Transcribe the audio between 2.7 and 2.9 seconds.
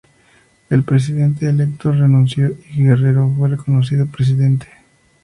y